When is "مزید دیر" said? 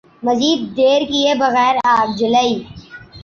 0.25-1.01